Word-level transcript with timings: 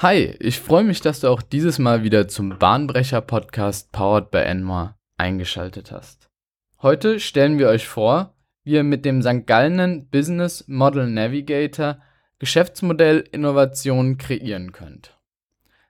Hi, 0.00 0.36
ich 0.38 0.60
freue 0.60 0.84
mich, 0.84 1.00
dass 1.00 1.18
du 1.18 1.28
auch 1.28 1.42
dieses 1.42 1.80
Mal 1.80 2.04
wieder 2.04 2.28
zum 2.28 2.56
Bahnbrecher-Podcast 2.56 3.90
Powered 3.90 4.30
by 4.30 4.38
Enmar 4.38 4.96
eingeschaltet 5.16 5.90
hast. 5.90 6.30
Heute 6.80 7.18
stellen 7.18 7.58
wir 7.58 7.66
euch 7.66 7.88
vor, 7.88 8.32
wie 8.62 8.74
ihr 8.74 8.84
mit 8.84 9.04
dem 9.04 9.22
St. 9.22 9.44
Gallenen 9.44 10.08
Business 10.08 10.64
Model 10.68 11.08
Navigator 11.08 11.98
Geschäftsmodellinnovationen 12.38 14.18
kreieren 14.18 14.70
könnt. 14.70 15.18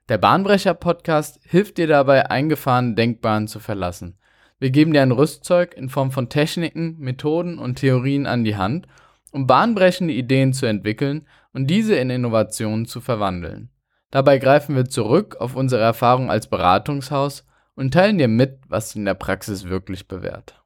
Der 0.07 0.17
Bahnbrecher-Podcast 0.17 1.41
hilft 1.43 1.77
dir 1.77 1.85
dabei, 1.85 2.31
eingefahrene 2.31 2.95
Denkbahnen 2.95 3.47
zu 3.47 3.59
verlassen. 3.59 4.17
Wir 4.57 4.71
geben 4.71 4.91
dir 4.91 5.03
ein 5.03 5.11
Rüstzeug 5.11 5.75
in 5.75 5.87
Form 5.87 6.09
von 6.09 6.29
Techniken, 6.29 6.97
Methoden 6.97 7.59
und 7.59 7.75
Theorien 7.75 8.25
an 8.25 8.43
die 8.43 8.57
Hand, 8.57 8.87
um 9.31 9.45
bahnbrechende 9.45 10.15
Ideen 10.15 10.51
zu 10.51 10.65
entwickeln 10.65 11.27
und 11.53 11.67
diese 11.67 11.93
in 11.93 12.09
Innovationen 12.09 12.87
zu 12.87 13.01
verwandeln. 13.01 13.69
Dabei 14.11 14.39
greifen 14.39 14.75
wir 14.75 14.85
zurück 14.85 15.37
auf 15.39 15.55
unsere 15.55 15.83
Erfahrung 15.83 16.31
als 16.31 16.47
Beratungshaus 16.47 17.45
und 17.75 17.93
teilen 17.93 18.17
dir 18.17 18.27
mit, 18.27 18.59
was 18.67 18.95
in 18.95 19.05
der 19.05 19.13
Praxis 19.13 19.69
wirklich 19.69 20.07
bewährt. 20.07 20.61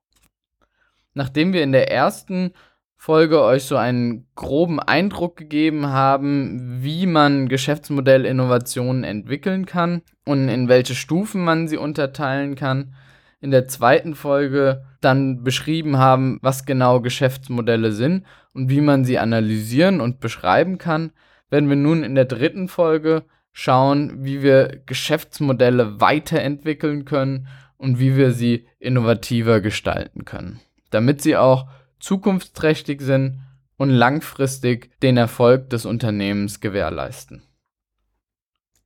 Nachdem 1.14 1.54
wir 1.54 1.62
in 1.64 1.72
der 1.72 1.92
ersten 1.92 2.54
Folge 2.96 3.42
euch 3.42 3.66
so 3.66 3.76
einen 3.76 4.28
groben 4.34 4.80
Eindruck 4.80 5.36
gegeben 5.36 5.88
haben, 5.88 6.82
wie 6.82 7.06
man 7.06 7.50
Geschäftsmodellinnovationen 7.50 9.04
entwickeln 9.04 9.66
kann 9.66 10.04
und 10.24 10.48
in 10.48 10.70
welche 10.70 10.96
Stufen 10.96 11.44
man 11.44 11.68
sie 11.68 11.76
unterteilen 11.76 12.56
kann, 12.56 12.96
in 13.42 13.52
der 13.52 13.68
zweiten 13.68 14.16
Folge 14.16 14.86
dann 15.02 15.44
beschrieben 15.44 15.98
haben, 15.98 16.40
was 16.42 16.66
genau 16.66 17.02
Geschäftsmodelle 17.02 17.92
sind 17.92 18.26
und 18.54 18.70
wie 18.70 18.80
man 18.80 19.04
sie 19.04 19.20
analysieren 19.20 20.00
und 20.00 20.22
beschreiben 20.22 20.78
kann, 20.78 21.12
werden 21.54 21.70
wir 21.70 21.76
nun 21.76 22.04
in 22.04 22.16
der 22.16 22.26
dritten 22.26 22.68
Folge 22.68 23.26
schauen, 23.52 24.26
wie 24.26 24.42
wir 24.42 24.82
Geschäftsmodelle 24.88 26.02
weiterentwickeln 26.02 27.06
können 27.06 27.48
und 27.78 28.00
wie 28.00 28.18
wir 28.18 28.32
sie 28.32 28.68
innovativer 28.80 29.62
gestalten 29.62 30.26
können, 30.26 30.60
damit 30.90 31.22
sie 31.22 31.38
auch 31.38 31.68
zukunftsträchtig 32.00 33.02
sind 33.02 33.42
und 33.78 33.92
langfristig 33.92 35.00
den 35.02 35.16
Erfolg 35.16 35.70
des 35.70 35.86
Unternehmens 35.86 36.60
gewährleisten. 36.60 37.44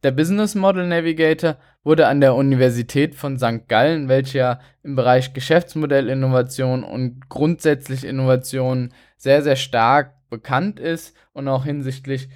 Der 0.04 0.12
Business 0.12 0.54
Model 0.54 0.88
Navigator 0.88 1.56
wurde 1.86 2.08
an 2.08 2.20
der 2.20 2.36
Universität 2.36 3.16
von 3.16 3.40
St. 3.40 3.70
Gallen, 3.70 4.10
welche 4.10 4.40
ja 4.40 4.60
im 4.84 4.98
Bereich 4.98 5.34
Geschäftsmodellinnovation 5.34 6.84
und 6.84 7.30
grundsätzlich 7.30 8.04
Innovation 8.04 8.94
sehr, 9.16 9.42
sehr 9.42 9.56
stark 9.56 10.16
bekannt 10.30 10.82
ist 10.82 11.16
und 11.32 11.48
auch 11.48 11.64
hinsichtlich 11.64 12.28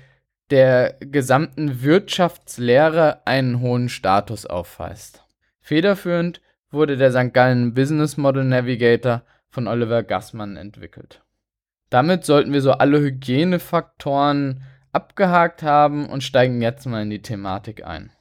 der 0.51 0.97
gesamten 0.99 1.81
Wirtschaftslehre 1.81 3.25
einen 3.25 3.61
hohen 3.61 3.89
Status 3.89 4.45
aufweist. 4.45 5.23
Federführend 5.61 6.41
wurde 6.69 6.97
der 6.97 7.11
St. 7.11 7.33
Gallen 7.33 7.73
Business 7.73 8.17
Model 8.17 8.43
Navigator 8.43 9.23
von 9.49 9.67
Oliver 9.67 10.03
Gassmann 10.03 10.57
entwickelt. 10.57 11.21
Damit 11.89 12.25
sollten 12.25 12.53
wir 12.53 12.61
so 12.61 12.71
alle 12.71 12.99
Hygienefaktoren 12.99 14.63
abgehakt 14.93 15.63
haben 15.63 16.07
und 16.07 16.23
steigen 16.23 16.61
jetzt 16.61 16.85
mal 16.85 17.03
in 17.03 17.09
die 17.09 17.21
Thematik 17.21 17.85
ein. 17.85 18.11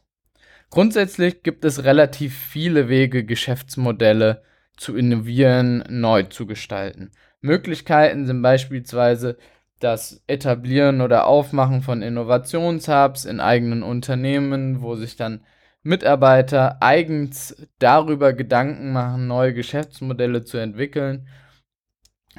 Grundsätzlich 0.70 1.42
gibt 1.42 1.64
es 1.64 1.84
relativ 1.84 2.36
viele 2.36 2.88
Wege, 2.88 3.24
Geschäftsmodelle 3.24 4.42
zu 4.76 4.96
innovieren, 4.96 5.84
neu 5.88 6.24
zu 6.24 6.46
gestalten. 6.46 7.10
Möglichkeiten 7.40 8.26
sind 8.26 8.42
beispielsweise 8.42 9.36
das 9.80 10.22
Etablieren 10.26 11.00
oder 11.00 11.26
Aufmachen 11.26 11.82
von 11.82 12.02
Innovationshubs 12.02 13.24
in 13.24 13.40
eigenen 13.40 13.82
Unternehmen, 13.82 14.82
wo 14.82 14.94
sich 14.94 15.16
dann 15.16 15.40
Mitarbeiter 15.82 16.76
eigens 16.80 17.66
darüber 17.78 18.34
Gedanken 18.34 18.92
machen, 18.92 19.26
neue 19.26 19.54
Geschäftsmodelle 19.54 20.44
zu 20.44 20.58
entwickeln. 20.58 21.26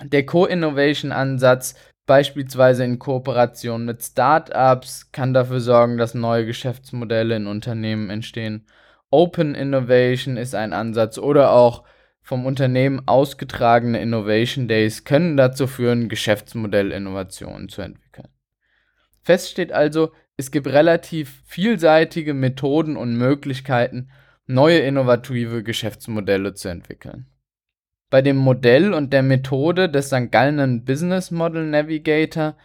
Der 0.03 0.25
Co-Innovation-Ansatz, 0.25 1.75
beispielsweise 2.05 2.83
in 2.83 2.99
Kooperation 2.99 3.85
mit 3.85 4.03
Startups, 4.03 5.11
kann 5.11 5.33
dafür 5.33 5.59
sorgen, 5.59 5.97
dass 5.97 6.13
neue 6.13 6.45
Geschäftsmodelle 6.45 7.35
in 7.35 7.47
Unternehmen 7.47 8.09
entstehen. 8.09 8.67
Open 9.09 9.55
Innovation 9.55 10.37
ist 10.37 10.53
ein 10.55 10.71
Ansatz 10.71 11.17
oder 11.17 11.51
auch 11.51 11.83
vom 12.21 12.45
Unternehmen 12.45 13.01
ausgetragene 13.07 14.01
Innovation 14.01 14.67
Days 14.67 15.03
können 15.03 15.37
dazu 15.37 15.67
führen, 15.67 16.09
Geschäftsmodellinnovationen 16.09 17.69
zu 17.69 17.81
entwickeln. 17.81 18.27
Fest 19.21 19.49
steht 19.49 19.71
also, 19.71 20.11
es 20.37 20.51
gibt 20.51 20.67
relativ 20.67 21.41
vielseitige 21.45 22.33
Methoden 22.33 22.97
und 22.97 23.15
Möglichkeiten, 23.15 24.09
neue 24.47 24.79
innovative 24.79 25.63
Geschäftsmodelle 25.63 26.53
zu 26.53 26.69
entwickeln. 26.69 27.27
Bei 28.09 28.21
dem 28.21 28.37
Modell 28.37 28.93
und 28.93 29.13
der 29.13 29.23
Methode 29.23 29.89
des 29.89 30.07
St. 30.07 30.31
Gallenen 30.31 30.83
Business 30.83 31.31
Model 31.31 31.65
Navigator 31.65 32.57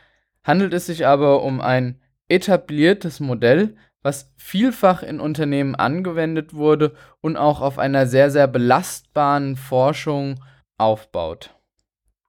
handelt 0.42 0.74
es 0.74 0.86
sich 0.86 1.06
aber 1.06 1.42
um 1.42 1.60
ein 1.60 2.00
etabliertes 2.28 3.20
Modell, 3.20 3.76
was 4.06 4.32
vielfach 4.36 5.02
in 5.02 5.18
Unternehmen 5.18 5.74
angewendet 5.74 6.54
wurde 6.54 6.92
und 7.20 7.36
auch 7.36 7.60
auf 7.60 7.76
einer 7.76 8.06
sehr, 8.06 8.30
sehr 8.30 8.46
belastbaren 8.46 9.56
Forschung 9.56 10.38
aufbaut. 10.78 11.50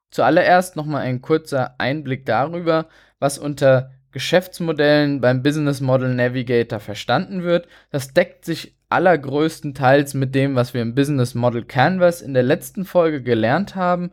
Zuallererst 0.10 0.76
nochmal 0.76 1.04
ein 1.04 1.22
kurzer 1.22 1.76
Einblick 1.78 2.26
darüber, 2.26 2.88
was 3.20 3.38
unter 3.38 3.92
Geschäftsmodellen 4.10 5.22
beim 5.22 5.44
Business 5.44 5.80
Model 5.80 6.16
Navigator 6.16 6.80
verstanden 6.80 7.44
wird. 7.44 7.68
Das 7.92 8.12
deckt 8.12 8.44
sich 8.44 8.76
allergrößtenteils 8.90 10.16
mit 10.16 10.34
dem, 10.34 10.56
was 10.56 10.74
wir 10.74 10.82
im 10.82 10.96
Business 10.96 11.36
Model 11.36 11.64
Canvas 11.64 12.24
in 12.24 12.34
der 12.34 12.42
letzten 12.42 12.86
Folge 12.86 13.22
gelernt 13.22 13.76
haben. 13.76 14.10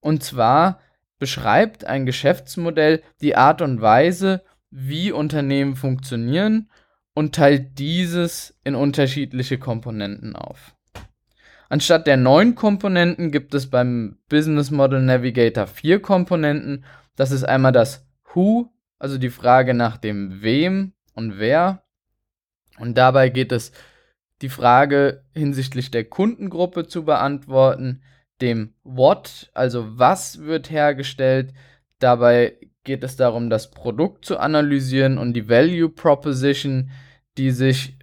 Und 0.00 0.24
zwar 0.24 0.80
beschreibt 1.20 1.84
ein 1.84 2.06
Geschäftsmodell 2.06 3.04
die 3.20 3.36
Art 3.36 3.62
und 3.62 3.80
Weise, 3.80 4.42
wie 4.72 5.12
Unternehmen 5.12 5.76
funktionieren 5.76 6.68
und 7.14 7.34
teilt 7.34 7.78
dieses 7.78 8.58
in 8.64 8.74
unterschiedliche 8.74 9.58
Komponenten 9.58 10.36
auf. 10.36 10.74
Anstatt 11.68 12.06
der 12.06 12.16
neun 12.16 12.54
Komponenten 12.54 13.30
gibt 13.30 13.54
es 13.54 13.70
beim 13.70 14.18
Business 14.28 14.70
Model 14.70 15.00
Navigator 15.00 15.66
vier 15.66 16.00
Komponenten. 16.00 16.84
Das 17.16 17.30
ist 17.30 17.44
einmal 17.44 17.72
das 17.72 18.06
Who, 18.32 18.72
also 18.98 19.18
die 19.18 19.30
Frage 19.30 19.74
nach 19.74 19.96
dem 19.96 20.42
Wem 20.42 20.92
und 21.14 21.38
Wer. 21.38 21.84
Und 22.78 22.98
dabei 22.98 23.28
geht 23.28 23.52
es 23.52 23.72
die 24.42 24.48
Frage 24.48 25.24
hinsichtlich 25.32 25.90
der 25.90 26.04
Kundengruppe 26.04 26.86
zu 26.86 27.04
beantworten, 27.04 28.02
dem 28.40 28.74
What, 28.82 29.50
also 29.54 29.98
was 29.98 30.40
wird 30.40 30.70
hergestellt. 30.70 31.54
Dabei 31.98 32.58
geht 32.84 33.02
es 33.02 33.16
darum, 33.16 33.50
das 33.50 33.70
Produkt 33.70 34.24
zu 34.24 34.38
analysieren 34.38 35.18
und 35.18 35.34
die 35.34 35.48
Value 35.48 35.88
Proposition, 35.88 36.90
die 37.38 37.50
sich, 37.50 37.98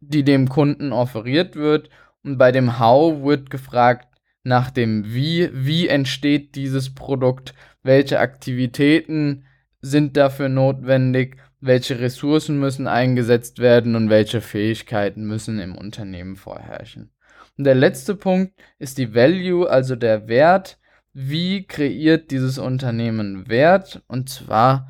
die 0.00 0.24
dem 0.24 0.48
Kunden 0.48 0.92
offeriert 0.92 1.56
wird. 1.56 1.90
Und 2.22 2.38
bei 2.38 2.52
dem 2.52 2.78
How 2.78 3.22
wird 3.22 3.50
gefragt 3.50 4.08
nach 4.42 4.70
dem 4.70 5.14
Wie, 5.14 5.50
wie 5.52 5.88
entsteht 5.88 6.54
dieses 6.54 6.94
Produkt, 6.94 7.54
welche 7.82 8.20
Aktivitäten 8.20 9.44
sind 9.80 10.16
dafür 10.16 10.48
notwendig, 10.48 11.36
welche 11.60 11.98
Ressourcen 12.00 12.58
müssen 12.58 12.86
eingesetzt 12.86 13.58
werden 13.58 13.96
und 13.96 14.10
welche 14.10 14.40
Fähigkeiten 14.40 15.24
müssen 15.24 15.58
im 15.58 15.76
Unternehmen 15.76 16.36
vorherrschen. 16.36 17.10
Und 17.56 17.64
der 17.64 17.74
letzte 17.74 18.14
Punkt 18.14 18.52
ist 18.78 18.98
die 18.98 19.14
Value, 19.14 19.68
also 19.68 19.96
der 19.96 20.28
Wert. 20.28 20.78
Wie 21.16 21.64
kreiert 21.64 22.32
dieses 22.32 22.58
Unternehmen 22.58 23.48
Wert? 23.48 24.02
Und 24.08 24.28
zwar 24.28 24.88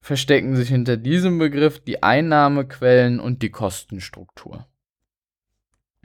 verstecken 0.00 0.54
sich 0.54 0.68
hinter 0.68 0.96
diesem 0.96 1.38
Begriff 1.38 1.80
die 1.80 2.00
Einnahmequellen 2.00 3.18
und 3.18 3.42
die 3.42 3.50
Kostenstruktur. 3.50 4.68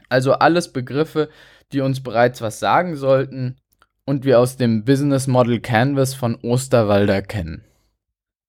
Also 0.10 0.34
alles 0.34 0.74
Begriffe, 0.74 1.30
die 1.72 1.82
uns 1.82 2.02
bereits 2.02 2.42
was 2.42 2.60
sagen 2.60 2.96
sollten 2.96 3.58
und 4.06 4.26
wir 4.26 4.40
aus 4.40 4.58
dem 4.58 4.86
Business 4.86 5.28
Model 5.28 5.60
Canvas 5.60 6.16
von 6.16 6.34
Osterwalder 6.42 7.22
kennen. 7.22 7.64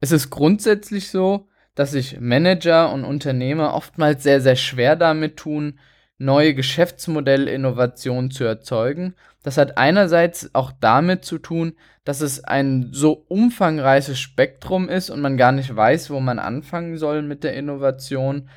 Es 0.00 0.12
ist 0.12 0.31
grundsätzlich 0.31 1.11
so, 1.11 1.49
dass 1.75 1.90
sich 1.90 2.19
Manager 2.19 2.90
und 2.90 3.05
Unternehmer 3.05 3.75
oftmals 3.75 4.23
sehr, 4.23 4.40
sehr 4.40 4.56
schwer 4.56 4.96
damit 4.96 5.37
tun, 5.37 5.78
neue 6.20 6.55
Geschäftsmodellinnovationen 6.55 8.31
zu 8.31 8.44
erzeugen. 8.44 9.14
Das 9.43 9.56
hat 9.56 9.78
einerseits 9.78 10.55
auch 10.55 10.70
damit 10.78 11.25
zu 11.25 11.38
tun, 11.38 11.72
dass 12.05 12.20
es 12.20 12.44
ein 12.44 12.90
so 12.93 13.25
umfangreiches 13.28 14.20
Spektrum 14.20 14.88
ist 14.90 15.08
und 15.08 15.22
man 15.22 15.38
gar 15.38 15.52
nicht 15.52 15.75
weiß, 15.75 16.11
wo 16.11 16.20
man 16.20 16.38
anfangen 16.38 16.99
soll 16.99 17.22
mit 17.22 17.43
der 17.43 17.55
Innovation, 17.55 18.50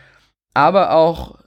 aber 0.53 0.91
auch 0.91 1.39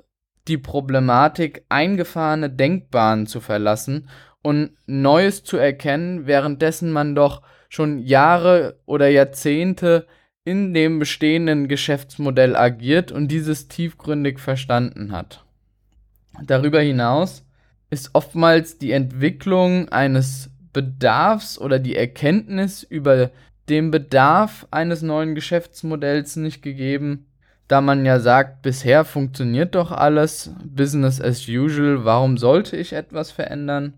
die 0.48 0.56
Problematik, 0.56 1.64
eingefahrene 1.68 2.48
Denkbahnen 2.48 3.26
zu 3.26 3.40
verlassen 3.40 4.08
und 4.42 4.70
Neues 4.86 5.44
zu 5.44 5.58
erkennen, 5.58 6.26
währenddessen 6.26 6.92
man 6.92 7.14
doch 7.14 7.42
schon 7.69 7.98
Jahre 7.98 8.80
oder 8.86 9.08
Jahrzehnte 9.08 10.06
in 10.44 10.72
dem 10.72 10.98
bestehenden 10.98 11.69
Geschäftsmodell 11.69 12.56
agiert 12.56 13.12
und 13.12 13.28
dieses 13.28 13.69
tiefgründig 13.69 14.38
verstanden 14.38 15.12
hat. 15.12 15.45
Darüber 16.44 16.80
hinaus 16.80 17.44
ist 17.90 18.10
oftmals 18.14 18.78
die 18.78 18.92
Entwicklung 18.92 19.88
eines 19.88 20.50
Bedarfs 20.72 21.58
oder 21.58 21.78
die 21.78 21.96
Erkenntnis 21.96 22.82
über 22.82 23.30
den 23.68 23.90
Bedarf 23.90 24.66
eines 24.70 25.02
neuen 25.02 25.34
Geschäftsmodells 25.34 26.36
nicht 26.36 26.62
gegeben, 26.62 27.26
da 27.68 27.80
man 27.80 28.04
ja 28.04 28.20
sagt, 28.20 28.62
bisher 28.62 29.04
funktioniert 29.04 29.74
doch 29.74 29.90
alles, 29.90 30.52
Business 30.64 31.20
as 31.20 31.48
usual, 31.48 32.04
warum 32.04 32.38
sollte 32.38 32.76
ich 32.76 32.92
etwas 32.92 33.32
verändern? 33.32 33.94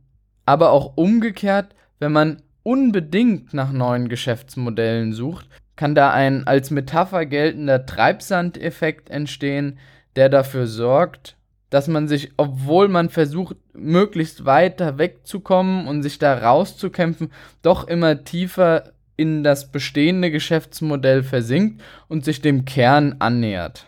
Aber 0.46 0.70
auch 0.70 0.96
umgekehrt, 0.96 1.74
wenn 1.98 2.12
man 2.12 2.42
unbedingt 2.62 3.52
nach 3.52 3.72
neuen 3.72 4.08
Geschäftsmodellen 4.08 5.12
sucht, 5.12 5.48
kann 5.76 5.94
da 5.94 6.12
ein 6.12 6.46
als 6.46 6.70
Metapher 6.70 7.26
geltender 7.26 7.84
Treibsandeffekt 7.86 9.10
entstehen, 9.10 9.78
der 10.16 10.28
dafür 10.28 10.66
sorgt, 10.66 11.36
dass 11.70 11.88
man 11.88 12.08
sich, 12.08 12.32
obwohl 12.36 12.88
man 12.88 13.10
versucht, 13.10 13.56
möglichst 13.74 14.44
weiter 14.44 14.98
wegzukommen 14.98 15.86
und 15.86 16.02
sich 16.02 16.18
da 16.18 16.38
rauszukämpfen, 16.38 17.30
doch 17.62 17.86
immer 17.86 18.24
tiefer 18.24 18.92
in 19.16 19.42
das 19.42 19.70
bestehende 19.70 20.30
Geschäftsmodell 20.30 21.22
versinkt 21.22 21.82
und 22.06 22.24
sich 22.24 22.40
dem 22.40 22.64
Kern 22.64 23.16
annähert. 23.18 23.86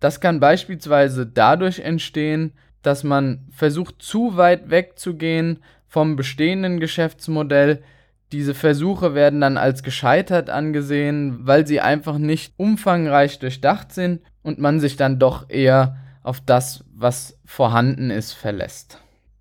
Das 0.00 0.20
kann 0.20 0.40
beispielsweise 0.40 1.26
dadurch 1.26 1.78
entstehen, 1.78 2.52
dass 2.82 3.04
man 3.04 3.46
versucht, 3.52 4.02
zu 4.02 4.36
weit 4.36 4.70
wegzugehen 4.70 5.60
vom 5.86 6.16
bestehenden 6.16 6.80
Geschäftsmodell. 6.80 7.82
Diese 8.32 8.54
Versuche 8.54 9.14
werden 9.14 9.40
dann 9.40 9.56
als 9.56 9.84
gescheitert 9.84 10.50
angesehen, 10.50 11.46
weil 11.46 11.66
sie 11.66 11.80
einfach 11.80 12.18
nicht 12.18 12.54
umfangreich 12.56 13.38
durchdacht 13.38 13.92
sind 13.92 14.20
und 14.42 14.58
man 14.58 14.80
sich 14.80 14.96
dann 14.96 15.20
doch 15.20 15.48
eher 15.48 15.96
auf 16.24 16.40
das, 16.40 16.84
was 17.02 17.38
vorhanden 17.44 18.10
ist, 18.10 18.32
verlässt. 18.32 18.98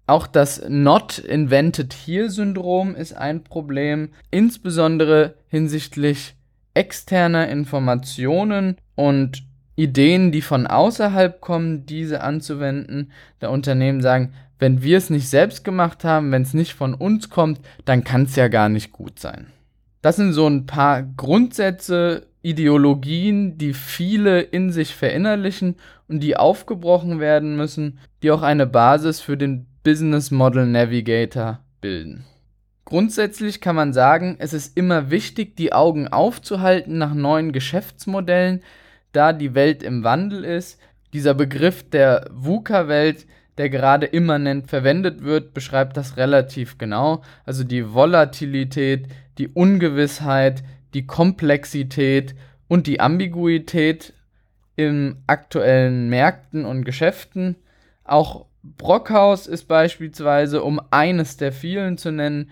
Auch 0.07 0.27
das 0.27 0.63
Not 0.67 1.19
Invented 1.19 1.93
Here-Syndrom 1.93 2.95
ist 2.95 3.13
ein 3.13 3.43
Problem, 3.43 4.09
insbesondere 4.29 5.35
hinsichtlich 5.47 6.35
externer 6.73 7.47
Informationen 7.47 8.77
und 8.95 9.43
Ideen, 9.75 10.31
die 10.31 10.41
von 10.41 10.67
außerhalb 10.67 11.39
kommen, 11.39 11.85
diese 11.85 12.21
anzuwenden. 12.21 13.11
Der 13.39 13.51
Unternehmen 13.51 14.01
sagen, 14.01 14.33
wenn 14.59 14.83
wir 14.83 14.97
es 14.97 15.09
nicht 15.09 15.29
selbst 15.29 15.63
gemacht 15.63 16.03
haben, 16.03 16.31
wenn 16.31 16.43
es 16.43 16.53
nicht 16.53 16.73
von 16.73 16.93
uns 16.93 17.29
kommt, 17.29 17.61
dann 17.85 18.03
kann 18.03 18.23
es 18.23 18.35
ja 18.35 18.47
gar 18.47 18.69
nicht 18.69 18.91
gut 18.91 19.17
sein. 19.19 19.47
Das 20.01 20.17
sind 20.17 20.33
so 20.33 20.47
ein 20.47 20.65
paar 20.65 21.03
Grundsätze, 21.03 22.27
Ideologien, 22.41 23.57
die 23.57 23.73
viele 23.73 24.41
in 24.41 24.71
sich 24.71 24.95
verinnerlichen 24.95 25.75
und 26.07 26.21
die 26.21 26.37
aufgebrochen 26.37 27.19
werden 27.19 27.55
müssen, 27.55 27.99
die 28.23 28.31
auch 28.31 28.41
eine 28.41 28.65
Basis 28.65 29.21
für 29.21 29.37
den 29.37 29.67
Business 29.83 30.31
Model 30.31 30.65
Navigator 30.65 31.59
bilden. 31.81 32.25
Grundsätzlich 32.85 33.61
kann 33.61 33.75
man 33.75 33.93
sagen, 33.93 34.35
es 34.39 34.53
ist 34.53 34.75
immer 34.75 35.11
wichtig, 35.11 35.55
die 35.55 35.71
Augen 35.71 36.07
aufzuhalten 36.07 36.97
nach 36.97 37.13
neuen 37.13 37.51
Geschäftsmodellen, 37.51 38.61
da 39.11 39.33
die 39.33 39.53
Welt 39.53 39.83
im 39.83 40.03
Wandel 40.03 40.43
ist. 40.43 40.79
Dieser 41.13 41.33
Begriff 41.33 41.89
der 41.89 42.29
VUCA-Welt, 42.31 43.27
der 43.57 43.69
gerade 43.69 44.07
immanent 44.07 44.67
verwendet 44.67 45.23
wird, 45.23 45.53
beschreibt 45.53 45.95
das 45.95 46.17
relativ 46.17 46.77
genau. 46.77 47.21
Also 47.45 47.63
die 47.63 47.93
Volatilität, 47.93 49.07
die 49.37 49.47
Ungewissheit, 49.47 50.63
die 50.93 51.05
Komplexität 51.05 52.35
und 52.67 52.87
die 52.87 52.99
Ambiguität 52.99 54.13
in 54.75 55.17
aktuellen 55.27 56.09
Märkten 56.09 56.65
und 56.65 56.85
Geschäften. 56.85 57.55
Auch 58.03 58.45
Brockhaus 58.63 59.47
ist 59.47 59.67
beispielsweise, 59.67 60.63
um 60.63 60.79
eines 60.91 61.37
der 61.37 61.51
vielen 61.51 61.97
zu 61.97 62.11
nennen, 62.11 62.51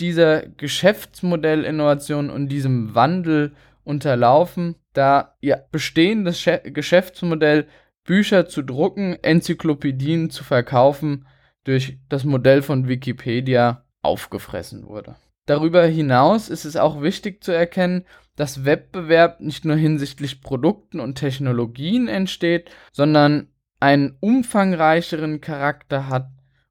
dieser 0.00 0.42
Geschäftsmodellinnovation 0.42 2.30
und 2.30 2.48
diesem 2.48 2.94
Wandel 2.94 3.54
unterlaufen, 3.84 4.74
da 4.92 5.36
ihr 5.40 5.64
bestehendes 5.70 6.44
Geschäftsmodell 6.64 7.66
Bücher 8.04 8.46
zu 8.46 8.62
drucken, 8.62 9.16
Enzyklopädien 9.22 10.30
zu 10.30 10.44
verkaufen, 10.44 11.26
durch 11.64 11.98
das 12.08 12.24
Modell 12.24 12.62
von 12.62 12.88
Wikipedia 12.88 13.84
aufgefressen 14.02 14.86
wurde. 14.86 15.16
Darüber 15.46 15.86
hinaus 15.86 16.48
ist 16.48 16.64
es 16.64 16.76
auch 16.76 17.02
wichtig 17.02 17.42
zu 17.42 17.52
erkennen, 17.52 18.04
dass 18.34 18.64
Wettbewerb 18.64 19.40
nicht 19.40 19.64
nur 19.64 19.76
hinsichtlich 19.76 20.42
Produkten 20.42 21.00
und 21.00 21.14
Technologien 21.14 22.08
entsteht, 22.08 22.70
sondern 22.92 23.48
einen 23.80 24.16
umfangreicheren 24.20 25.40
Charakter 25.40 26.08
hat 26.08 26.28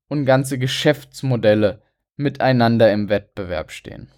und 0.08 0.26
ganze 0.26 0.60
Geschäftsmodelle 0.60 1.82
miteinander 2.18 2.92
im 2.92 3.10
Wettbewerb 3.10 3.72
stehen. 3.72 4.10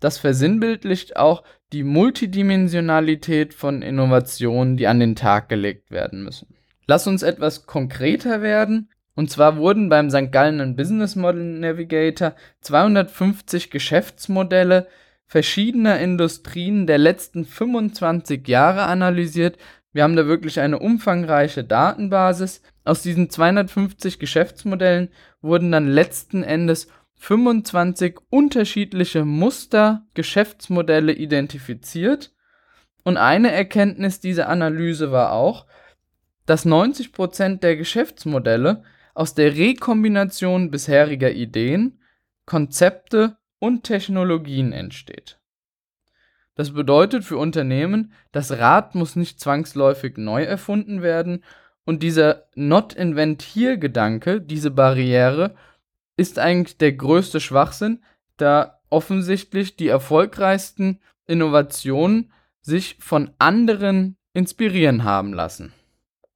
Das 0.00 0.18
versinnbildlicht 0.18 1.16
auch 1.16 1.44
die 1.72 1.84
Multidimensionalität 1.84 3.54
von 3.54 3.82
Innovationen, 3.82 4.76
die 4.76 4.86
an 4.86 4.98
den 4.98 5.14
Tag 5.14 5.48
gelegt 5.48 5.90
werden 5.90 6.24
müssen. 6.24 6.54
Lass 6.86 7.06
uns 7.06 7.22
etwas 7.22 7.66
konkreter 7.66 8.42
werden 8.42 8.88
und 9.14 9.30
zwar 9.30 9.56
wurden 9.56 9.88
beim 9.88 10.10
St. 10.10 10.32
Gallen 10.32 10.76
Business 10.76 11.16
Model 11.16 11.42
Navigator 11.42 12.34
250 12.60 13.70
Geschäftsmodelle 13.70 14.86
verschiedener 15.26 16.00
Industrien 16.00 16.86
der 16.86 16.98
letzten 16.98 17.44
25 17.44 18.46
Jahre 18.48 18.82
analysiert. 18.82 19.58
Wir 19.92 20.04
haben 20.04 20.16
da 20.16 20.26
wirklich 20.26 20.58
eine 20.58 20.78
umfangreiche 20.78 21.64
Datenbasis. 21.64 22.62
Aus 22.84 23.02
diesen 23.02 23.30
250 23.30 24.18
Geschäftsmodellen 24.18 25.10
wurden 25.40 25.70
dann 25.70 25.88
letzten 25.88 26.42
Endes 26.42 26.88
25 27.14 28.18
unterschiedliche 28.30 29.24
Muster, 29.24 30.06
Geschäftsmodelle 30.14 31.12
identifiziert. 31.12 32.32
Und 33.04 33.16
eine 33.16 33.52
Erkenntnis 33.52 34.20
dieser 34.20 34.48
Analyse 34.48 35.12
war 35.12 35.32
auch, 35.32 35.66
dass 36.46 36.66
90% 36.66 37.60
der 37.60 37.76
Geschäftsmodelle 37.76 38.82
aus 39.14 39.34
der 39.34 39.56
Rekombination 39.56 40.70
bisheriger 40.70 41.30
Ideen, 41.30 42.00
Konzepte 42.46 43.36
und 43.58 43.84
Technologien 43.84 44.72
entsteht. 44.72 45.38
Das 46.54 46.72
bedeutet 46.72 47.24
für 47.24 47.38
Unternehmen, 47.38 48.12
das 48.32 48.52
Rad 48.52 48.94
muss 48.94 49.16
nicht 49.16 49.40
zwangsläufig 49.40 50.18
neu 50.18 50.42
erfunden 50.42 51.00
werden 51.00 51.44
und 51.84 52.02
dieser 52.02 52.48
Not 52.54 52.92
Invent 52.92 53.42
Here 53.42 53.78
Gedanke, 53.78 54.40
diese 54.40 54.70
Barriere, 54.70 55.54
ist 56.16 56.38
eigentlich 56.38 56.76
der 56.76 56.92
größte 56.92 57.40
Schwachsinn, 57.40 58.02
da 58.36 58.80
offensichtlich 58.90 59.76
die 59.76 59.88
erfolgreichsten 59.88 61.00
Innovationen 61.26 62.32
sich 62.60 62.96
von 63.00 63.30
anderen 63.38 64.16
inspirieren 64.34 65.04
haben 65.04 65.32
lassen. 65.32 65.72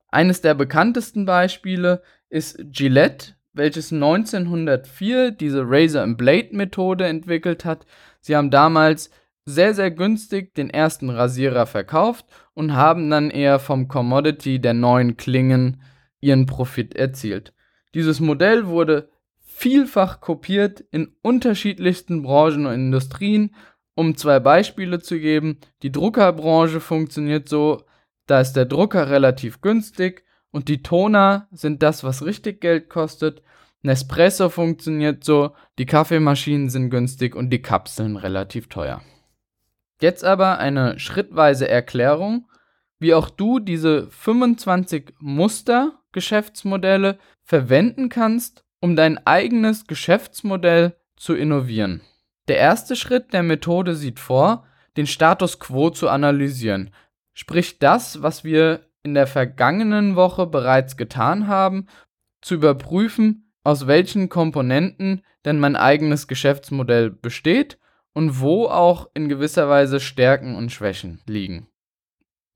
Eines 0.09 0.41
der 0.41 0.55
bekanntesten 0.55 1.27
Beispiele 1.27 2.03
ist 2.35 2.59
Gillette, 2.73 3.37
welches 3.53 3.93
1904 3.93 5.31
diese 5.31 5.63
Razor 5.65 6.03
and 6.03 6.19
Blade 6.19 6.49
Methode 6.51 7.07
entwickelt 7.07 7.65
hat. 7.65 7.87
Sie 8.21 8.35
haben 8.35 8.51
damals 8.51 9.11
sehr, 9.47 9.73
sehr 9.73 9.93
günstig 9.93 10.53
den 10.55 10.69
ersten 10.69 11.11
Rasierer 11.11 11.67
verkauft 11.67 12.27
und 12.53 12.75
haben 12.75 13.09
dann 13.09 13.31
eher 13.31 13.61
vom 13.61 13.87
Commodity 13.87 14.59
der 14.59 14.75
neuen 14.75 15.17
Klingen 15.17 15.81
ihren 16.21 16.47
Profit 16.47 16.97
erzielt. 16.97 17.53
Dieses 17.95 18.19
Modell 18.19 18.67
wurde 18.67 19.11
vielfach 19.39 20.21
kopiert 20.21 20.81
in 20.91 21.15
unterschiedlichsten 21.23 22.23
Branchen 22.23 22.67
und 22.67 22.75
Industrien. 22.75 23.55
Um 23.95 24.17
zwei 24.17 24.41
Beispiele 24.41 24.99
zu 24.99 25.21
geben, 25.21 25.61
die 25.85 25.93
Druckerbranche 25.93 26.81
funktioniert 26.81 27.49
so, 27.49 27.85
da 28.27 28.41
ist 28.41 28.55
der 28.55 28.65
Drucker 28.65 29.09
relativ 29.09 29.61
günstig 29.61 30.25
und 30.55 30.69
die 30.69 30.85
Toner 30.85 31.49
sind 31.51 31.83
das, 31.83 32.05
was 32.05 32.25
richtig 32.25 32.61
Geld 32.61 32.89
kostet. 32.89 33.43
Nespresso 33.83 34.49
funktioniert 34.51 35.25
so, 35.25 35.51
die 35.79 35.85
Kaffeemaschinen 35.85 36.71
sind 36.71 36.91
günstig 36.91 37.35
und 37.35 37.51
die 37.51 37.61
Kapseln 37.61 38.17
relativ 38.17 38.69
teuer. 38.69 39.03
Jetzt 40.01 40.25
aber 40.25 40.59
eine 40.59 41.01
schrittweise 41.01 41.69
Erklärung, 41.69 42.49
wie 43.01 43.15
auch 43.15 43.31
du 43.31 43.59
diese 43.59 44.07
25 44.11 45.15
Muster 45.19 45.99
Geschäftsmodelle 46.13 47.19
verwenden 47.43 48.09
kannst, 48.09 48.65
um 48.79 48.95
dein 48.95 49.19
eigenes 49.27 49.89
Geschäftsmodell 49.89 50.95
zu 51.17 51.35
innovieren. 51.35 52.01
Der 52.47 52.59
erste 52.59 52.95
Schritt 52.95 53.33
der 53.33 53.43
Methode 53.43 53.97
sieht 53.97 54.21
vor, 54.21 54.69
den 54.97 55.09
Status 55.09 55.59
quo 55.59 55.91
zu 55.91 56.09
analysieren, 56.09 56.95
sprich 57.33 57.81
das, 57.81 58.23
was 58.23 58.45
wir 58.45 58.87
in 59.05 59.15
der 59.15 59.27
vergangenen 59.27 60.17
Woche 60.17 60.47
bereits 60.47 60.97
getan 60.97 61.47
haben, 61.47 61.87
zu 62.43 62.55
überprüfen, 62.55 63.53
aus 63.63 63.87
welchen 63.87 64.29
Komponenten 64.29 65.23
denn 65.45 65.61
mein 65.61 65.77
eigenes 65.77 66.27
Geschäftsmodell 66.27 67.11
besteht 67.11 67.79
und 68.13 68.41
wo 68.41 68.67
auch 68.67 69.11
in 69.15 69.29
gewisser 69.29 69.69
Weise 69.69 70.01
Stärken 70.01 70.57
und 70.57 70.73
Schwächen 70.73 71.21
liegen. 71.27 71.69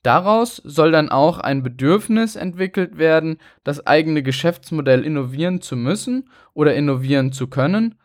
Daraus 0.03 0.57
soll 0.57 0.93
dann 0.93 1.11
auch 1.11 1.39
ein 1.39 1.63
Bedürfnis 1.63 2.37
entwickelt 2.37 2.99
werden, 2.99 3.39
das 3.65 3.87
eigene 3.87 4.23
Geschäftsmodell 4.23 5.05
innovieren 5.05 5.61
zu 5.61 5.77
müssen 5.77 6.31
oder 6.55 6.75
innovieren 6.75 7.33
zu 7.33 7.49
können. 7.49 7.97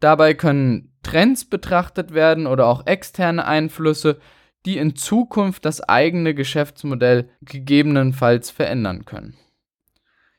Dabei 0.00 0.34
können 0.34 0.92
Trends 1.02 1.44
betrachtet 1.44 2.12
werden 2.12 2.46
oder 2.46 2.66
auch 2.66 2.86
externe 2.86 3.46
Einflüsse, 3.46 4.18
die 4.68 4.76
in 4.76 4.94
Zukunft 4.94 5.64
das 5.64 5.80
eigene 5.80 6.34
Geschäftsmodell 6.34 7.30
gegebenenfalls 7.40 8.50
verändern 8.50 9.06
können. 9.06 9.34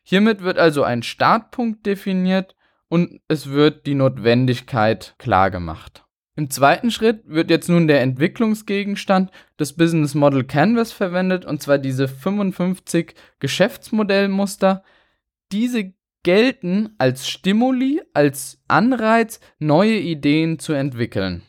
Hiermit 0.04 0.44
wird 0.44 0.60
also 0.60 0.84
ein 0.84 1.02
Startpunkt 1.02 1.84
definiert 1.88 2.56
und 2.90 3.22
es 3.28 3.50
wird 3.50 3.88
die 3.88 3.96
Notwendigkeit 3.96 5.16
klargemacht. 5.18 6.04
Im 6.36 6.52
zweiten 6.52 6.92
Schritt 6.92 7.24
wird 7.26 7.50
jetzt 7.50 7.70
nun 7.70 7.88
der 7.88 8.02
Entwicklungsgegenstand 8.02 9.32
des 9.60 9.76
Business 9.76 10.14
Model 10.14 10.44
Canvas 10.44 10.92
verwendet, 10.92 11.44
und 11.44 11.64
zwar 11.64 11.80
diese 11.80 12.08
55 12.08 13.16
Geschäftsmodellmuster. 13.40 14.84
Diese 15.52 15.96
gelten 16.22 16.94
als 17.00 17.28
Stimuli, 17.28 18.04
als 18.14 18.62
Anreiz, 18.68 19.40
neue 19.58 19.98
Ideen 19.98 20.60
zu 20.60 20.74
entwickeln. 20.74 21.42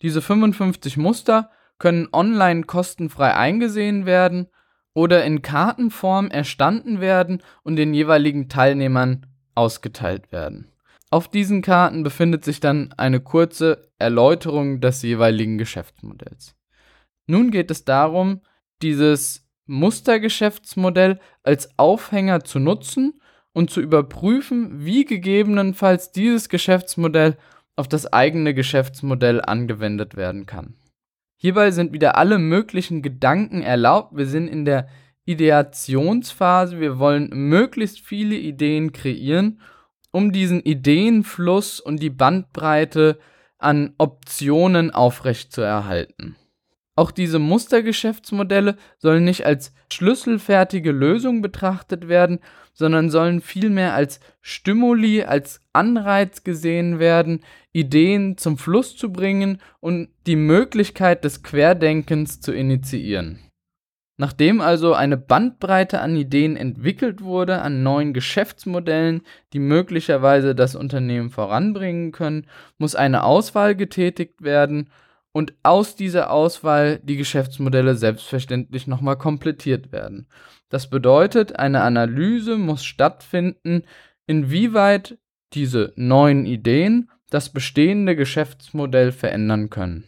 Diese 0.00 0.22
55 0.22 0.96
Muster 0.96 1.50
können 1.78 2.08
online 2.12 2.64
kostenfrei 2.64 3.34
eingesehen 3.34 4.06
werden 4.06 4.48
oder 4.94 5.24
in 5.24 5.42
Kartenform 5.42 6.28
erstanden 6.28 7.00
werden 7.00 7.42
und 7.62 7.76
den 7.76 7.92
jeweiligen 7.92 8.48
Teilnehmern 8.48 9.26
ausgeteilt 9.54 10.32
werden. 10.32 10.70
Auf 11.10 11.28
diesen 11.28 11.62
Karten 11.62 12.02
befindet 12.02 12.44
sich 12.44 12.60
dann 12.60 12.92
eine 12.96 13.20
kurze 13.20 13.90
Erläuterung 13.98 14.80
des 14.80 15.02
jeweiligen 15.02 15.58
Geschäftsmodells. 15.58 16.56
Nun 17.26 17.50
geht 17.50 17.70
es 17.70 17.84
darum, 17.84 18.40
dieses 18.82 19.46
Mustergeschäftsmodell 19.66 21.20
als 21.42 21.78
Aufhänger 21.78 22.44
zu 22.44 22.58
nutzen 22.58 23.20
und 23.52 23.70
zu 23.70 23.80
überprüfen, 23.80 24.84
wie 24.84 25.04
gegebenenfalls 25.04 26.12
dieses 26.12 26.48
Geschäftsmodell 26.48 27.36
auf 27.74 27.88
das 27.88 28.12
eigene 28.12 28.54
Geschäftsmodell 28.54 29.40
angewendet 29.40 30.16
werden 30.16 30.46
kann. 30.46 30.74
Hierbei 31.36 31.70
sind 31.70 31.92
wieder 31.92 32.16
alle 32.16 32.38
möglichen 32.38 33.02
Gedanken 33.02 33.62
erlaubt. 33.62 34.16
Wir 34.16 34.26
sind 34.26 34.48
in 34.48 34.64
der 34.64 34.88
Ideationsphase. 35.24 36.80
Wir 36.80 36.98
wollen 36.98 37.30
möglichst 37.32 38.00
viele 38.00 38.36
Ideen 38.36 38.92
kreieren 38.92 39.60
um 40.16 40.32
diesen 40.32 40.62
Ideenfluss 40.62 41.78
und 41.78 42.00
die 42.00 42.08
Bandbreite 42.08 43.18
an 43.58 43.94
Optionen 43.98 44.90
aufrechtzuerhalten. 44.90 46.36
Auch 46.98 47.10
diese 47.10 47.38
Mustergeschäftsmodelle 47.38 48.76
sollen 48.96 49.24
nicht 49.24 49.44
als 49.44 49.74
schlüsselfertige 49.92 50.92
Lösung 50.92 51.42
betrachtet 51.42 52.08
werden, 52.08 52.40
sondern 52.72 53.10
sollen 53.10 53.42
vielmehr 53.42 53.94
als 53.94 54.18
Stimuli, 54.40 55.22
als 55.22 55.60
Anreiz 55.74 56.42
gesehen 56.42 56.98
werden, 56.98 57.40
Ideen 57.72 58.38
zum 58.38 58.56
Fluss 58.56 58.96
zu 58.96 59.12
bringen 59.12 59.60
und 59.80 60.08
die 60.26 60.36
Möglichkeit 60.36 61.22
des 61.24 61.42
Querdenkens 61.42 62.40
zu 62.40 62.52
initiieren. 62.52 63.40
Nachdem 64.18 64.62
also 64.62 64.94
eine 64.94 65.18
Bandbreite 65.18 66.00
an 66.00 66.16
Ideen 66.16 66.56
entwickelt 66.56 67.22
wurde, 67.22 67.60
an 67.60 67.82
neuen 67.82 68.14
Geschäftsmodellen, 68.14 69.20
die 69.52 69.58
möglicherweise 69.58 70.54
das 70.54 70.74
Unternehmen 70.74 71.28
voranbringen 71.28 72.12
können, 72.12 72.46
muss 72.78 72.94
eine 72.94 73.24
Auswahl 73.24 73.76
getätigt 73.76 74.40
werden 74.40 74.88
und 75.36 75.52
aus 75.62 75.96
dieser 75.96 76.30
Auswahl 76.30 76.98
die 77.02 77.18
Geschäftsmodelle 77.18 77.94
selbstverständlich 77.94 78.86
nochmal 78.86 79.18
komplettiert 79.18 79.92
werden. 79.92 80.28
Das 80.70 80.88
bedeutet, 80.88 81.58
eine 81.58 81.82
Analyse 81.82 82.56
muss 82.56 82.86
stattfinden, 82.86 83.82
inwieweit 84.26 85.18
diese 85.52 85.92
neuen 85.94 86.46
Ideen 86.46 87.10
das 87.28 87.50
bestehende 87.50 88.16
Geschäftsmodell 88.16 89.12
verändern 89.12 89.68
können. 89.68 90.04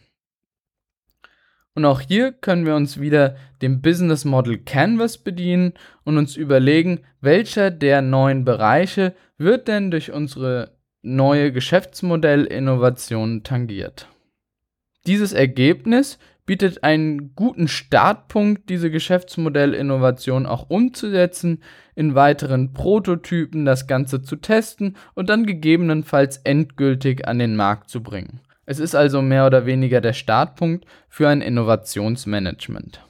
Und 1.75 1.85
auch 1.85 2.01
hier 2.01 2.31
können 2.31 2.65
wir 2.65 2.75
uns 2.75 2.99
wieder 2.99 3.35
dem 3.61 3.83
Business 3.83 4.25
Model 4.25 4.57
Canvas 4.57 5.19
bedienen 5.19 5.73
und 6.05 6.17
uns 6.17 6.37
überlegen, 6.37 7.01
welcher 7.21 7.69
der 7.69 8.01
neuen 8.01 8.45
Bereiche 8.45 9.13
wird 9.37 9.67
denn 9.67 9.91
durch 9.91 10.11
unsere 10.11 10.71
neue 11.03 11.51
Geschäftsmodellinnovation 11.51 13.43
tangiert. 13.43 14.07
Dieses 15.09 15.33
Ergebnis 15.33 16.19
bietet 16.45 16.83
einen 16.83 17.33
guten 17.33 17.67
Startpunkt, 17.67 18.69
diese 18.69 18.91
Geschäftsmodellinnovation 18.91 20.45
auch 20.45 20.69
umzusetzen, 20.69 21.63
in 21.95 22.13
weiteren 22.13 22.73
Prototypen 22.73 23.65
das 23.65 23.87
Ganze 23.87 24.21
zu 24.21 24.35
testen 24.35 24.97
und 25.15 25.27
dann 25.27 25.47
gegebenenfalls 25.47 26.37
endgültig 26.37 27.27
an 27.27 27.39
den 27.39 27.55
Markt 27.55 27.89
zu 27.89 28.03
bringen. 28.03 28.41
Es 28.67 28.77
ist 28.77 28.93
also 28.93 29.23
mehr 29.23 29.47
oder 29.47 29.65
weniger 29.65 29.99
der 29.99 30.13
Startpunkt 30.13 30.85
für 31.07 31.27
ein 31.27 31.41
Innovationsmanagement. 31.41 33.03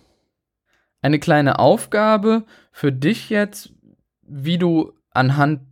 Eine 1.01 1.19
kleine 1.19 1.59
Aufgabe 1.59 2.45
für 2.71 2.93
dich 2.93 3.29
jetzt, 3.29 3.73
wie 4.21 4.57
du 4.57 4.93
anhand 5.11 5.63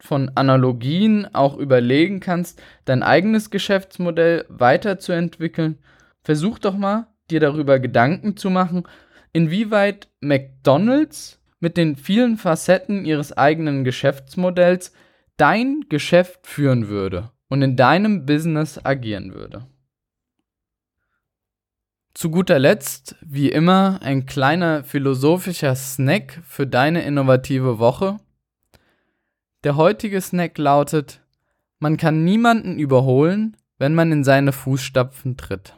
von 0.00 0.30
Analogien 0.34 1.32
auch 1.34 1.56
überlegen 1.56 2.20
kannst, 2.20 2.62
dein 2.84 3.02
eigenes 3.02 3.50
Geschäftsmodell 3.50 4.44
weiterzuentwickeln. 4.48 5.78
Versuch 6.22 6.58
doch 6.58 6.76
mal, 6.76 7.08
dir 7.30 7.40
darüber 7.40 7.78
Gedanken 7.78 8.36
zu 8.36 8.50
machen, 8.50 8.84
inwieweit 9.32 10.08
McDonald's 10.20 11.40
mit 11.60 11.76
den 11.76 11.96
vielen 11.96 12.36
Facetten 12.36 13.04
ihres 13.04 13.36
eigenen 13.36 13.84
Geschäftsmodells 13.84 14.92
dein 15.36 15.86
Geschäft 15.88 16.46
führen 16.46 16.88
würde 16.88 17.30
und 17.48 17.62
in 17.62 17.76
deinem 17.76 18.26
Business 18.26 18.84
agieren 18.84 19.34
würde. 19.34 19.66
Zu 22.14 22.30
guter 22.30 22.58
Letzt, 22.58 23.14
wie 23.20 23.48
immer, 23.48 24.00
ein 24.02 24.26
kleiner 24.26 24.82
philosophischer 24.82 25.76
Snack 25.76 26.40
für 26.44 26.66
deine 26.66 27.02
innovative 27.02 27.78
Woche. 27.78 28.18
Der 29.68 29.76
heutige 29.76 30.22
Snack 30.22 30.56
lautet, 30.56 31.20
man 31.78 31.98
kann 31.98 32.24
niemanden 32.24 32.78
überholen, 32.78 33.54
wenn 33.76 33.94
man 33.94 34.10
in 34.10 34.24
seine 34.24 34.52
Fußstapfen 34.52 35.36
tritt. 35.36 35.74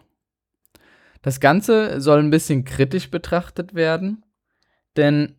Das 1.23 1.40
Ganze 1.40 2.00
soll 2.00 2.20
ein 2.20 2.30
bisschen 2.30 2.64
kritisch 2.64 3.11
betrachtet 3.11 3.75
werden, 3.75 4.25
denn 4.97 5.35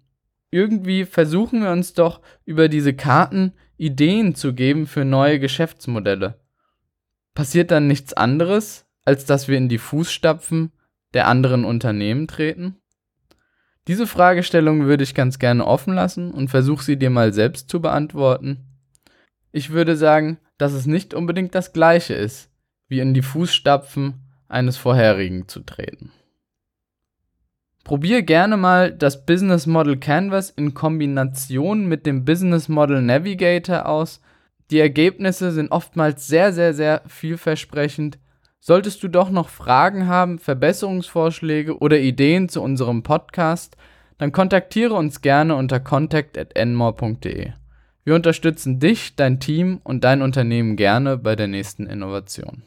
irgendwie 0.49 1.05
versuchen 1.05 1.63
wir 1.63 1.71
uns 1.71 1.93
doch 1.93 2.19
über 2.43 2.67
diese 2.67 2.93
Karten 2.93 3.53
Ideen 3.77 4.35
zu 4.35 4.53
geben 4.53 4.85
für 4.85 5.05
neue 5.05 5.39
Geschäftsmodelle. 5.39 6.41
Passiert 7.33 7.71
dann 7.71 7.87
nichts 7.87 8.11
anderes, 8.11 8.85
als 9.05 9.23
dass 9.23 9.47
wir 9.47 9.57
in 9.57 9.69
die 9.69 9.77
Fußstapfen 9.77 10.73
der 11.13 11.27
anderen 11.27 11.63
Unternehmen 11.63 12.27
treten? 12.27 12.80
Diese 13.87 14.05
Fragestellung 14.05 14.85
würde 14.85 15.03
ich 15.03 15.15
ganz 15.15 15.39
gerne 15.39 15.65
offen 15.65 15.93
lassen 15.93 16.31
und 16.31 16.49
versuche 16.49 16.83
sie 16.83 16.97
dir 16.97 17.09
mal 17.09 17.33
selbst 17.33 17.69
zu 17.69 17.81
beantworten. 17.81 18.65
Ich 19.51 19.71
würde 19.71 19.97
sagen, 19.97 20.37
dass 20.57 20.73
es 20.73 20.85
nicht 20.85 21.13
unbedingt 21.13 21.55
das 21.55 21.73
gleiche 21.73 22.13
ist, 22.13 22.49
wie 22.87 22.99
in 22.99 23.13
die 23.13 23.23
Fußstapfen 23.23 24.13
eines 24.47 24.77
vorherigen 24.77 25.47
zu 25.47 25.61
treten. 25.61 26.11
Probier 27.83 28.21
gerne 28.21 28.57
mal 28.57 28.91
das 28.91 29.25
Business 29.25 29.65
Model 29.65 29.97
Canvas 29.97 30.51
in 30.51 30.73
Kombination 30.73 31.87
mit 31.87 32.05
dem 32.05 32.25
Business 32.25 32.69
Model 32.69 33.01
Navigator 33.01 33.87
aus. 33.87 34.21
Die 34.69 34.79
Ergebnisse 34.79 35.51
sind 35.51 35.71
oftmals 35.71 36.27
sehr, 36.27 36.53
sehr, 36.53 36.73
sehr 36.73 37.01
vielversprechend. 37.07 38.19
Solltest 38.63 39.01
du 39.01 39.07
doch 39.07 39.31
noch 39.31 39.49
Fragen 39.49 40.05
haben, 40.05 40.37
Verbesserungsvorschläge 40.37 41.79
oder 41.79 41.97
Ideen 41.97 42.47
zu 42.47 42.61
unserem 42.61 43.01
Podcast, 43.01 43.75
dann 44.19 44.31
kontaktiere 44.31 44.93
uns 44.93 45.21
gerne 45.21 45.55
unter 45.55 45.79
contact@enmore.de. 45.79 47.53
Wir 48.03 48.15
unterstützen 48.15 48.79
dich, 48.79 49.15
dein 49.15 49.39
Team 49.39 49.81
und 49.83 50.03
dein 50.03 50.21
Unternehmen 50.21 50.75
gerne 50.75 51.17
bei 51.17 51.35
der 51.35 51.47
nächsten 51.47 51.87
Innovation. 51.87 52.61